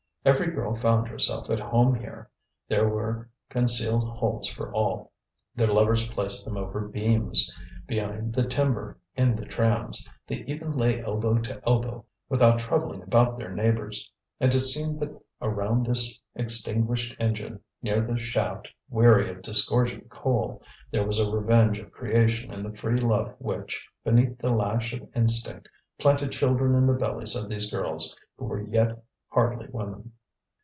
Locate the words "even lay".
10.45-11.01